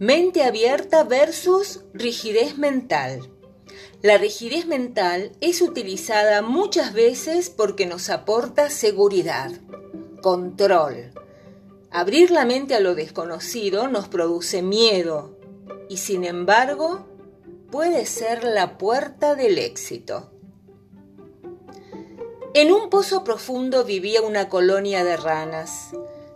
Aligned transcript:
Mente 0.00 0.44
abierta 0.44 1.04
versus 1.04 1.84
rigidez 1.92 2.56
mental. 2.56 3.28
La 4.00 4.16
rigidez 4.16 4.64
mental 4.64 5.32
es 5.42 5.60
utilizada 5.60 6.40
muchas 6.40 6.94
veces 6.94 7.50
porque 7.50 7.84
nos 7.84 8.08
aporta 8.08 8.70
seguridad, 8.70 9.52
control. 10.22 11.12
Abrir 11.90 12.30
la 12.30 12.46
mente 12.46 12.74
a 12.74 12.80
lo 12.80 12.94
desconocido 12.94 13.88
nos 13.88 14.08
produce 14.08 14.62
miedo 14.62 15.36
y 15.90 15.98
sin 15.98 16.24
embargo 16.24 17.06
puede 17.70 18.06
ser 18.06 18.42
la 18.42 18.78
puerta 18.78 19.34
del 19.34 19.58
éxito. 19.58 20.30
En 22.54 22.72
un 22.72 22.88
pozo 22.88 23.22
profundo 23.22 23.84
vivía 23.84 24.22
una 24.22 24.48
colonia 24.48 25.04
de 25.04 25.18
ranas. 25.18 25.90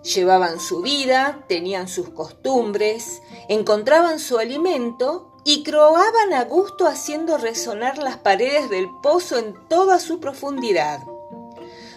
Llevaban 0.05 0.61
su 0.61 0.83
vida, 0.83 1.45
tenían 1.49 1.89
sus 1.89 2.11
costumbres, 2.11 3.23
encontraban 3.49 4.19
su 4.19 4.39
alimento 4.39 5.33
y 5.45 5.63
croaban 5.63 6.35
a 6.35 6.45
gusto 6.45 6.87
haciendo 6.87 7.39
resonar 7.39 7.97
las 7.97 8.19
paredes 8.19 8.69
del 8.69 8.87
pozo 9.03 9.39
en 9.39 9.55
toda 9.69 9.99
su 9.99 10.21
profundidad. 10.21 11.01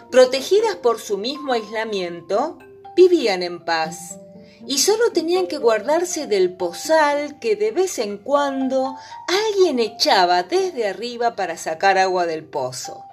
Protegidas 0.09 0.77
por 0.77 0.99
su 0.99 1.17
mismo 1.17 1.51
aislamiento, 1.51 2.57
vivían 2.95 3.43
en 3.43 3.63
paz 3.65 4.17
y 4.65 4.77
solo 4.79 5.11
tenían 5.11 5.47
que 5.47 5.57
guardarse 5.57 6.27
del 6.27 6.55
pozal 6.55 7.39
que 7.39 7.55
de 7.57 7.71
vez 7.71 7.99
en 7.99 8.17
cuando 8.17 8.95
alguien 9.27 9.79
echaba 9.79 10.43
desde 10.43 10.87
arriba 10.87 11.35
para 11.35 11.57
sacar 11.57 11.97
agua 11.97 12.25
del 12.25 12.45
pozo. 12.45 13.06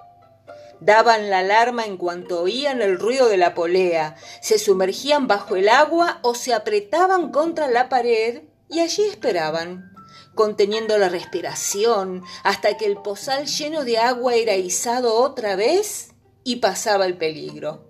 Daban 0.81 1.31
la 1.31 1.39
alarma 1.39 1.87
en 1.87 1.97
cuanto 1.97 2.43
oían 2.43 2.83
el 2.83 2.99
ruido 2.99 3.29
de 3.29 3.37
la 3.37 3.55
polea, 3.55 4.17
se 4.41 4.59
sumergían 4.59 5.27
bajo 5.27 5.57
el 5.57 5.69
agua 5.69 6.19
o 6.23 6.35
se 6.35 6.53
apretaban 6.53 7.31
contra 7.31 7.69
la 7.69 7.89
pared 7.89 8.43
y 8.69 8.81
allí 8.81 9.03
esperaban 9.05 9.95
conteniendo 10.35 10.99
la 10.99 11.09
respiración, 11.09 12.23
hasta 12.43 12.77
que 12.77 12.87
el 12.87 12.97
pozal 12.97 13.47
lleno 13.47 13.85
de 13.85 13.99
agua 13.99 14.35
era 14.35 14.57
izado 14.57 15.15
otra 15.15 15.57
vez 15.57 16.11
y 16.43 16.57
pasaba 16.57 17.07
el 17.07 17.17
peligro. 17.17 17.85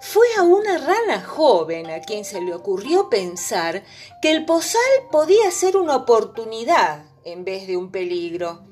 Fue 0.00 0.26
a 0.36 0.42
una 0.42 0.78
rana 0.78 1.22
joven 1.22 1.88
a 1.90 2.00
quien 2.00 2.24
se 2.24 2.40
le 2.40 2.52
ocurrió 2.54 3.08
pensar 3.08 3.84
que 4.20 4.32
el 4.32 4.44
pozal 4.44 4.80
podía 5.12 5.50
ser 5.52 5.76
una 5.76 5.94
oportunidad 5.96 7.04
en 7.24 7.44
vez 7.44 7.68
de 7.68 7.76
un 7.76 7.92
peligro. 7.92 8.71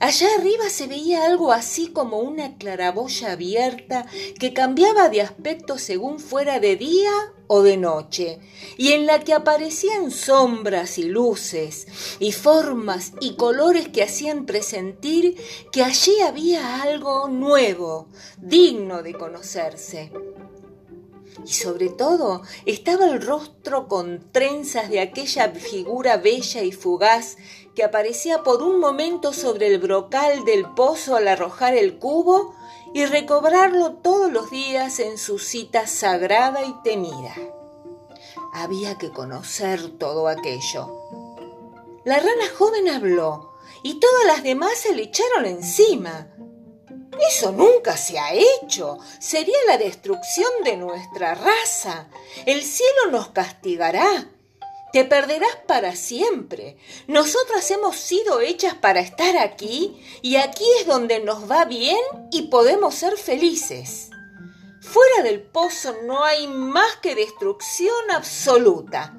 Allá 0.00 0.28
arriba 0.38 0.70
se 0.70 0.86
veía 0.86 1.26
algo 1.26 1.52
así 1.52 1.88
como 1.88 2.20
una 2.20 2.56
claraboya 2.56 3.32
abierta 3.32 4.06
que 4.38 4.54
cambiaba 4.54 5.10
de 5.10 5.20
aspecto 5.20 5.76
según 5.76 6.18
fuera 6.18 6.58
de 6.58 6.76
día 6.76 7.12
o 7.48 7.62
de 7.62 7.76
noche, 7.76 8.38
y 8.78 8.92
en 8.92 9.04
la 9.04 9.20
que 9.20 9.34
aparecían 9.34 10.10
sombras 10.10 10.96
y 10.96 11.04
luces, 11.04 11.86
y 12.18 12.32
formas 12.32 13.12
y 13.20 13.34
colores 13.34 13.88
que 13.88 14.02
hacían 14.02 14.46
presentir 14.46 15.36
que 15.70 15.82
allí 15.82 16.18
había 16.20 16.80
algo 16.80 17.28
nuevo, 17.28 18.08
digno 18.38 19.02
de 19.02 19.12
conocerse. 19.12 20.12
Y 21.44 21.52
sobre 21.52 21.88
todo 21.88 22.42
estaba 22.66 23.06
el 23.06 23.22
rostro 23.22 23.88
con 23.88 24.30
trenzas 24.32 24.90
de 24.90 25.00
aquella 25.00 25.50
figura 25.50 26.16
bella 26.16 26.62
y 26.62 26.72
fugaz 26.72 27.36
que 27.74 27.84
aparecía 27.84 28.42
por 28.42 28.62
un 28.62 28.80
momento 28.80 29.32
sobre 29.32 29.68
el 29.68 29.78
brocal 29.78 30.44
del 30.44 30.66
pozo 30.74 31.16
al 31.16 31.28
arrojar 31.28 31.74
el 31.74 31.98
cubo 31.98 32.54
y 32.92 33.06
recobrarlo 33.06 33.94
todos 33.94 34.30
los 34.32 34.50
días 34.50 34.98
en 34.98 35.18
su 35.18 35.38
cita 35.38 35.86
sagrada 35.86 36.64
y 36.64 36.74
temida. 36.82 37.34
Había 38.52 38.98
que 38.98 39.10
conocer 39.10 39.96
todo 39.98 40.28
aquello. 40.28 40.90
La 42.04 42.16
rana 42.16 42.48
joven 42.58 42.88
habló 42.88 43.52
y 43.82 44.00
todas 44.00 44.26
las 44.26 44.42
demás 44.42 44.72
se 44.76 44.94
le 44.94 45.04
echaron 45.04 45.46
encima. 45.46 46.28
Eso 47.28 47.52
nunca 47.52 47.96
se 47.96 48.18
ha 48.18 48.32
hecho. 48.34 48.98
Sería 49.18 49.58
la 49.66 49.78
destrucción 49.78 50.50
de 50.64 50.76
nuestra 50.76 51.34
raza. 51.34 52.08
El 52.46 52.62
cielo 52.62 53.10
nos 53.10 53.28
castigará. 53.28 54.28
Te 54.92 55.04
perderás 55.04 55.56
para 55.68 55.94
siempre. 55.94 56.76
Nosotras 57.06 57.70
hemos 57.70 57.96
sido 57.96 58.40
hechas 58.40 58.74
para 58.74 59.00
estar 59.00 59.36
aquí 59.36 60.02
y 60.22 60.36
aquí 60.36 60.64
es 60.80 60.86
donde 60.86 61.20
nos 61.20 61.48
va 61.48 61.64
bien 61.64 62.00
y 62.32 62.42
podemos 62.48 62.94
ser 62.96 63.16
felices. 63.16 64.10
Fuera 64.80 65.22
del 65.22 65.42
pozo 65.42 65.94
no 66.04 66.24
hay 66.24 66.48
más 66.48 66.96
que 66.96 67.14
destrucción 67.14 68.10
absoluta. 68.10 69.14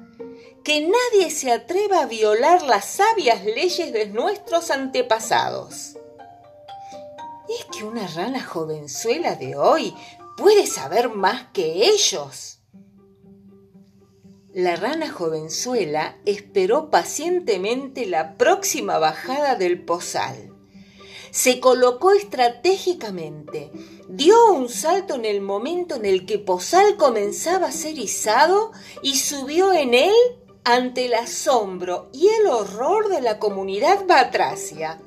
Que 0.62 0.80
nadie 0.80 1.30
se 1.30 1.50
atreva 1.50 2.02
a 2.02 2.06
violar 2.06 2.62
las 2.62 2.84
sabias 2.84 3.44
leyes 3.44 3.92
de 3.92 4.06
nuestros 4.06 4.70
antepasados. 4.70 5.96
Es 7.58 7.66
que 7.66 7.84
una 7.84 8.06
rana 8.06 8.42
jovenzuela 8.42 9.34
de 9.34 9.56
hoy 9.56 9.94
puede 10.38 10.66
saber 10.66 11.10
más 11.10 11.48
que 11.52 11.84
ellos. 11.86 12.60
La 14.54 14.76
rana 14.76 15.10
jovenzuela 15.10 16.16
esperó 16.24 16.88
pacientemente 16.88 18.06
la 18.06 18.38
próxima 18.38 18.96
bajada 18.98 19.54
del 19.54 19.84
pozal. 19.84 20.54
Se 21.30 21.60
colocó 21.60 22.12
estratégicamente, 22.12 23.70
dio 24.08 24.52
un 24.52 24.70
salto 24.70 25.16
en 25.16 25.26
el 25.26 25.42
momento 25.42 25.96
en 25.96 26.06
el 26.06 26.24
que 26.24 26.38
Pozal 26.38 26.96
comenzaba 26.96 27.68
a 27.68 27.72
ser 27.72 27.98
izado 27.98 28.72
y 29.02 29.16
subió 29.16 29.72
en 29.74 29.92
él 29.94 30.14
ante 30.64 31.06
el 31.06 31.14
asombro 31.14 32.08
y 32.12 32.28
el 32.28 32.46
horror 32.46 33.08
de 33.08 33.20
la 33.20 33.38
comunidad 33.38 34.06
batracia. 34.06 35.00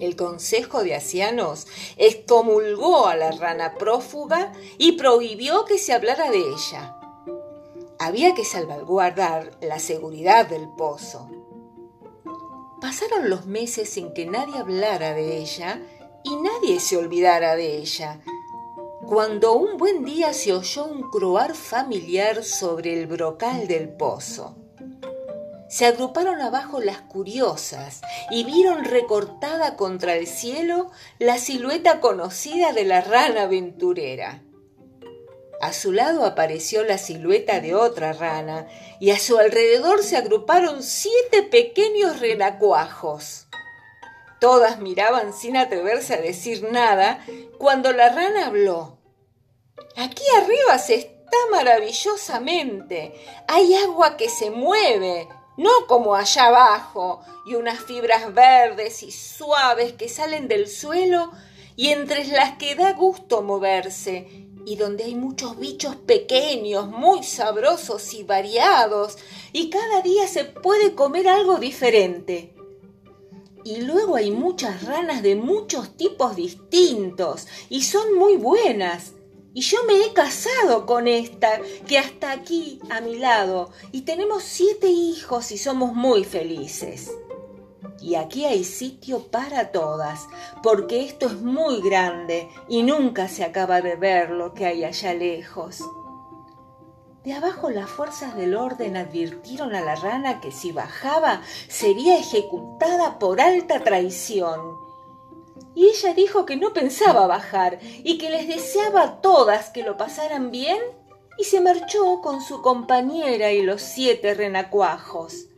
El 0.00 0.16
Consejo 0.16 0.82
de 0.82 0.94
Ancianos 0.94 1.66
excomulgó 1.96 3.06
a 3.06 3.16
la 3.16 3.30
rana 3.32 3.74
prófuga 3.76 4.52
y 4.78 4.92
prohibió 4.92 5.64
que 5.64 5.78
se 5.78 5.92
hablara 5.92 6.30
de 6.30 6.38
ella 6.38 6.96
había 7.98 8.34
que 8.34 8.44
salvaguardar 8.44 9.52
la 9.60 9.78
seguridad 9.78 10.48
del 10.48 10.68
pozo. 10.68 11.30
Pasaron 12.80 13.30
los 13.30 13.46
meses 13.46 13.88
sin 13.88 14.12
que 14.12 14.26
nadie 14.26 14.58
hablara 14.58 15.14
de 15.14 15.38
ella 15.38 15.80
y 16.22 16.36
nadie 16.36 16.80
se 16.80 16.96
olvidara 16.96 17.56
de 17.56 17.78
ella, 17.78 18.20
cuando 19.06 19.54
un 19.54 19.76
buen 19.76 20.04
día 20.04 20.32
se 20.32 20.52
oyó 20.52 20.84
un 20.84 21.10
croar 21.10 21.54
familiar 21.54 22.44
sobre 22.44 23.00
el 23.00 23.06
brocal 23.06 23.66
del 23.66 23.88
pozo. 23.88 24.56
Se 25.68 25.86
agruparon 25.86 26.40
abajo 26.40 26.80
las 26.80 26.98
curiosas 26.98 28.02
y 28.30 28.44
vieron 28.44 28.84
recortada 28.84 29.76
contra 29.76 30.14
el 30.14 30.26
cielo 30.26 30.90
la 31.18 31.38
silueta 31.38 32.00
conocida 32.00 32.72
de 32.72 32.84
la 32.84 33.00
rana 33.00 33.42
aventurera. 33.42 34.42
A 35.60 35.72
su 35.72 35.92
lado 35.92 36.24
apareció 36.24 36.84
la 36.84 36.98
silueta 36.98 37.60
de 37.60 37.74
otra 37.74 38.12
rana 38.12 38.68
y 39.00 39.10
a 39.10 39.18
su 39.18 39.38
alrededor 39.38 40.02
se 40.02 40.16
agruparon 40.16 40.82
siete 40.82 41.42
pequeños 41.42 42.20
renacuajos. 42.20 43.46
Todas 44.38 44.78
miraban 44.80 45.32
sin 45.32 45.56
atreverse 45.56 46.14
a 46.14 46.20
decir 46.20 46.68
nada 46.70 47.24
cuando 47.58 47.92
la 47.92 48.10
rana 48.10 48.46
habló. 48.46 48.98
Aquí 49.96 50.22
arriba 50.36 50.78
se 50.78 50.94
está 50.96 51.36
maravillosamente. 51.50 53.14
Hay 53.48 53.74
agua 53.74 54.18
que 54.18 54.28
se 54.28 54.50
mueve, 54.50 55.26
no 55.56 55.70
como 55.86 56.14
allá 56.14 56.46
abajo, 56.46 57.20
y 57.46 57.54
unas 57.54 57.80
fibras 57.80 58.34
verdes 58.34 59.02
y 59.02 59.10
suaves 59.10 59.92
que 59.92 60.08
salen 60.08 60.48
del 60.48 60.68
suelo 60.68 61.30
y 61.76 61.88
entre 61.88 62.26
las 62.26 62.58
que 62.58 62.74
da 62.74 62.92
gusto 62.92 63.42
moverse 63.42 64.46
y 64.66 64.74
donde 64.74 65.04
hay 65.04 65.14
muchos 65.14 65.58
bichos 65.58 65.94
pequeños, 65.94 66.88
muy 66.88 67.22
sabrosos 67.22 68.12
y 68.14 68.24
variados, 68.24 69.16
y 69.52 69.70
cada 69.70 70.02
día 70.02 70.26
se 70.26 70.44
puede 70.44 70.96
comer 70.96 71.28
algo 71.28 71.58
diferente. 71.58 72.52
Y 73.62 73.82
luego 73.82 74.16
hay 74.16 74.32
muchas 74.32 74.82
ranas 74.82 75.22
de 75.22 75.36
muchos 75.36 75.96
tipos 75.96 76.34
distintos, 76.34 77.46
y 77.68 77.82
son 77.82 78.16
muy 78.18 78.36
buenas. 78.36 79.12
Y 79.56 79.62
yo 79.62 79.78
me 79.84 80.04
he 80.04 80.12
casado 80.12 80.84
con 80.84 81.08
esta, 81.08 81.48
que 81.86 81.96
hasta 81.96 82.30
aquí 82.30 82.78
a 82.90 83.00
mi 83.00 83.16
lado, 83.16 83.70
y 83.90 84.02
tenemos 84.02 84.42
siete 84.42 84.88
hijos 84.88 85.50
y 85.50 85.56
somos 85.56 85.94
muy 85.94 86.24
felices. 86.24 87.10
Y 88.02 88.16
aquí 88.16 88.44
hay 88.44 88.64
sitio 88.64 89.30
para 89.30 89.72
todas, 89.72 90.26
porque 90.62 91.06
esto 91.06 91.24
es 91.24 91.40
muy 91.40 91.80
grande 91.80 92.50
y 92.68 92.82
nunca 92.82 93.28
se 93.28 93.44
acaba 93.44 93.80
de 93.80 93.96
ver 93.96 94.28
lo 94.28 94.52
que 94.52 94.66
hay 94.66 94.84
allá 94.84 95.14
lejos. 95.14 95.82
De 97.24 97.32
abajo 97.32 97.70
las 97.70 97.88
fuerzas 97.88 98.36
del 98.36 98.54
orden 98.56 98.94
advirtieron 98.98 99.74
a 99.74 99.80
la 99.80 99.94
rana 99.94 100.38
que 100.42 100.52
si 100.52 100.70
bajaba 100.70 101.40
sería 101.68 102.18
ejecutada 102.18 103.18
por 103.18 103.40
alta 103.40 103.82
traición. 103.82 104.75
Y 105.76 105.84
ella 105.88 106.14
dijo 106.14 106.46
que 106.46 106.56
no 106.56 106.72
pensaba 106.72 107.26
bajar 107.26 107.78
y 108.02 108.16
que 108.16 108.30
les 108.30 108.48
deseaba 108.48 109.02
a 109.02 109.20
todas 109.20 109.68
que 109.68 109.82
lo 109.82 109.98
pasaran 109.98 110.50
bien 110.50 110.78
y 111.38 111.44
se 111.44 111.60
marchó 111.60 112.22
con 112.22 112.40
su 112.40 112.62
compañera 112.62 113.52
y 113.52 113.60
los 113.60 113.82
siete 113.82 114.32
renacuajos. 114.32 115.48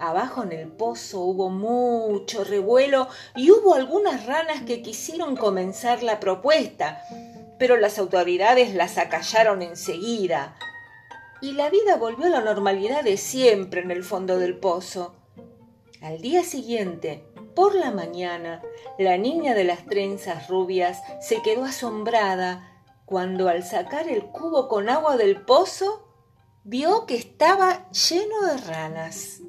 Abajo 0.00 0.42
en 0.42 0.50
el 0.50 0.66
pozo 0.66 1.20
hubo 1.20 1.48
mucho 1.48 2.42
revuelo 2.42 3.06
y 3.36 3.52
hubo 3.52 3.74
algunas 3.74 4.26
ranas 4.26 4.62
que 4.62 4.82
quisieron 4.82 5.36
comenzar 5.36 6.02
la 6.02 6.18
propuesta, 6.18 7.00
pero 7.56 7.76
las 7.76 8.00
autoridades 8.00 8.74
las 8.74 8.98
acallaron 8.98 9.62
enseguida. 9.62 10.56
Y 11.40 11.52
la 11.52 11.70
vida 11.70 11.94
volvió 11.94 12.26
a 12.26 12.30
la 12.30 12.40
normalidad 12.40 13.04
de 13.04 13.16
siempre 13.16 13.82
en 13.82 13.92
el 13.92 14.02
fondo 14.02 14.40
del 14.40 14.58
pozo. 14.58 15.14
Al 16.02 16.20
día 16.20 16.42
siguiente, 16.42 17.29
por 17.54 17.74
la 17.74 17.90
mañana, 17.90 18.62
la 18.98 19.16
niña 19.16 19.54
de 19.54 19.64
las 19.64 19.86
trenzas 19.86 20.48
rubias 20.48 21.00
se 21.20 21.42
quedó 21.42 21.64
asombrada 21.64 22.84
cuando 23.04 23.48
al 23.48 23.64
sacar 23.64 24.08
el 24.08 24.26
cubo 24.26 24.68
con 24.68 24.88
agua 24.88 25.16
del 25.16 25.40
pozo 25.42 26.06
vio 26.64 27.06
que 27.06 27.16
estaba 27.16 27.90
lleno 27.90 28.46
de 28.46 28.56
ranas. 28.58 29.40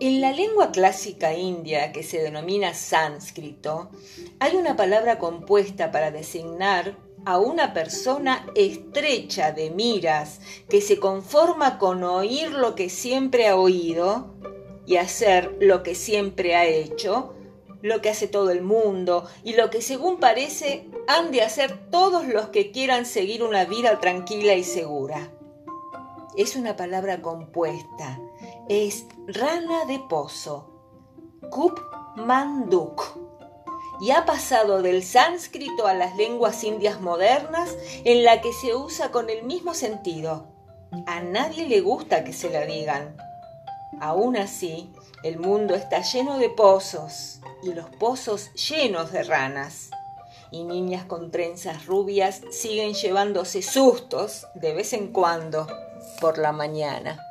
En 0.00 0.20
la 0.20 0.32
lengua 0.32 0.70
clásica 0.70 1.34
india, 1.34 1.90
que 1.90 2.04
se 2.04 2.22
denomina 2.22 2.72
sánscrito, 2.72 3.90
hay 4.38 4.54
una 4.56 4.76
palabra 4.76 5.18
compuesta 5.18 5.90
para 5.90 6.12
designar 6.12 6.96
a 7.24 7.38
una 7.38 7.74
persona 7.74 8.46
estrecha 8.54 9.52
de 9.52 9.70
miras 9.70 10.40
que 10.68 10.80
se 10.80 10.98
conforma 10.98 11.78
con 11.78 12.02
oír 12.04 12.50
lo 12.50 12.74
que 12.74 12.88
siempre 12.88 13.48
ha 13.48 13.56
oído 13.56 14.34
y 14.86 14.96
hacer 14.96 15.56
lo 15.60 15.82
que 15.82 15.94
siempre 15.94 16.56
ha 16.56 16.64
hecho, 16.64 17.34
lo 17.82 18.00
que 18.00 18.10
hace 18.10 18.28
todo 18.28 18.50
el 18.50 18.62
mundo 18.62 19.26
y 19.44 19.54
lo 19.54 19.70
que 19.70 19.82
según 19.82 20.18
parece 20.18 20.88
han 21.06 21.30
de 21.30 21.42
hacer 21.42 21.90
todos 21.90 22.26
los 22.26 22.48
que 22.48 22.70
quieran 22.70 23.06
seguir 23.06 23.42
una 23.42 23.64
vida 23.64 24.00
tranquila 24.00 24.54
y 24.54 24.64
segura. 24.64 25.30
Es 26.36 26.56
una 26.56 26.76
palabra 26.76 27.20
compuesta. 27.20 28.20
Es 28.68 29.06
rana 29.26 29.84
de 29.86 29.98
pozo, 30.08 30.70
Kup 31.50 31.80
Manduk, 32.16 33.27
y 34.00 34.10
ha 34.12 34.24
pasado 34.24 34.82
del 34.82 35.04
sánscrito 35.04 35.86
a 35.86 35.94
las 35.94 36.16
lenguas 36.16 36.62
indias 36.64 37.00
modernas 37.00 37.76
en 38.04 38.24
la 38.24 38.40
que 38.40 38.52
se 38.52 38.74
usa 38.74 39.10
con 39.10 39.30
el 39.30 39.42
mismo 39.42 39.74
sentido. 39.74 40.46
A 41.06 41.20
nadie 41.20 41.66
le 41.66 41.80
gusta 41.80 42.24
que 42.24 42.32
se 42.32 42.50
la 42.50 42.64
digan. 42.64 43.16
Aún 44.00 44.36
así, 44.36 44.92
el 45.24 45.38
mundo 45.38 45.74
está 45.74 46.02
lleno 46.02 46.38
de 46.38 46.48
pozos 46.50 47.40
y 47.62 47.72
los 47.72 47.90
pozos 47.90 48.52
llenos 48.54 49.12
de 49.12 49.24
ranas. 49.24 49.90
Y 50.50 50.64
niñas 50.64 51.04
con 51.04 51.30
trenzas 51.30 51.86
rubias 51.86 52.40
siguen 52.50 52.94
llevándose 52.94 53.60
sustos 53.60 54.46
de 54.54 54.72
vez 54.72 54.92
en 54.92 55.12
cuando 55.12 55.66
por 56.20 56.38
la 56.38 56.52
mañana. 56.52 57.27